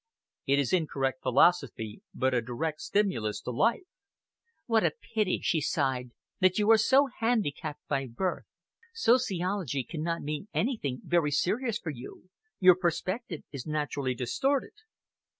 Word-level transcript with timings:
It 0.47 0.57
is 0.57 0.73
incorrect 0.73 1.21
philosophy 1.21 2.01
but 2.11 2.33
a 2.33 2.41
distinct 2.41 2.81
stimulus 2.81 3.39
to 3.41 3.51
life." 3.51 3.83
"What 4.65 4.83
a 4.83 4.93
pity," 5.13 5.41
she 5.43 5.61
sighed, 5.61 6.09
"that 6.39 6.57
you 6.57 6.71
are 6.71 6.77
so 6.79 7.07
handicapped 7.19 7.87
by 7.87 8.07
birth! 8.07 8.45
Sociology 8.95 9.83
cannot 9.83 10.23
mean 10.23 10.47
anything 10.55 11.01
very 11.05 11.29
serious 11.29 11.77
for 11.77 11.91
you. 11.91 12.31
Your 12.59 12.75
perspective 12.77 13.43
is 13.51 13.67
naturally 13.67 14.15
distorted." 14.15 14.73